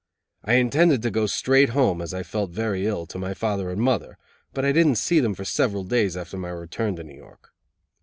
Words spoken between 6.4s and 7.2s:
return to New